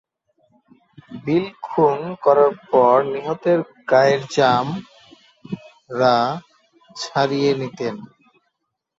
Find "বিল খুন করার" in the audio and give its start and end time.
1.23-2.53